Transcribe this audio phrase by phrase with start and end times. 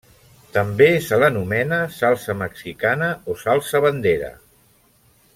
[0.53, 4.33] També se l'anomena salsa mexicana o salsa bandera.